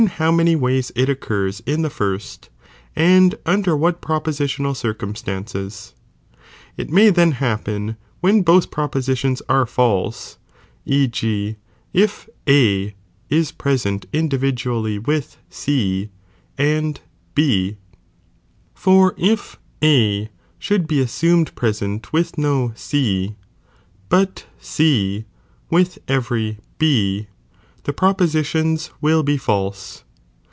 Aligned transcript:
bow 0.17 0.31
many 0.31 0.55
ways 0.55 0.91
it 0.95 1.09
occurs 1.09 1.59
in 1.67 1.83
the 1.83 1.87
first, 1.89 2.49
and 2.95 3.35
under 3.45 3.73
Jmiui*^ 3.75 3.79
what 3.79 4.01
prupositional 4.01 4.73
circumstances. 4.75 5.93
It 6.75 6.89
may 6.89 7.11
then"»» 7.11 7.29
no 7.39 7.39
noi 7.39 7.39
happen 7.39 7.97
when 8.19 8.41
both 8.41 8.71
propositions 8.71 9.43
are 9.47 9.67
false, 9.67 10.39
e. 10.87 11.05
g. 11.07 11.57
if 11.93 12.25
iimi 12.25 12.25
;n»«i 12.47 12.55
Id 12.87 12.93
A 12.93 12.95
is 13.41 13.51
present 13.51 14.07
individually 14.11 14.97
with 14.97 15.37
C 15.51 16.09
and 16.57 16.99
B, 17.35 17.77
for 18.73 19.13
if 19.19 19.59
A"' 19.83 20.31
should 20.57 20.87
be 20.87 20.99
assumed 20.99 21.53
present 21.53 22.11
with 22.11 22.39
no 22.39 22.71
C, 22.75 23.35
but 24.09 24.45
C 24.59 25.25
with 25.69 25.99
every 26.07 26.57
B, 26.79 27.27
the 27.83 27.91
propositions 27.93 28.91
will 29.01 29.23
be 29.23 29.37
false. 29.37 30.03